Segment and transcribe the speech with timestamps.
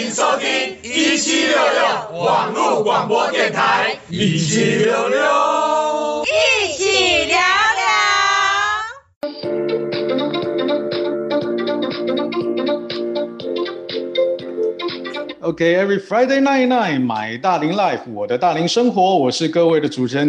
[0.00, 0.48] 请收听
[0.82, 7.90] 一七六六网络广播电台一七六六一起聊聊。
[15.42, 20.18] Ok every friday night night my 大龄 life 我的大龄生活我是各位的主持人